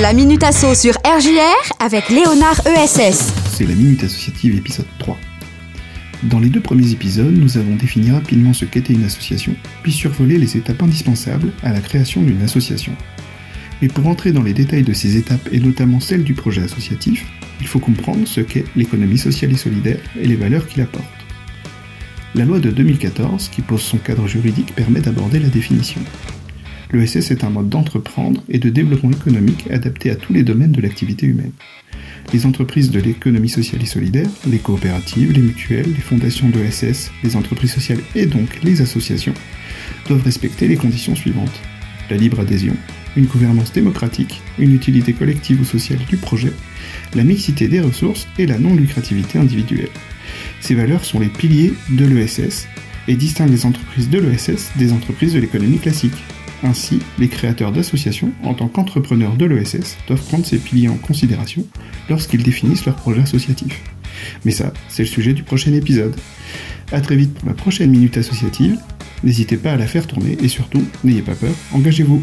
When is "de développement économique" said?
28.58-29.70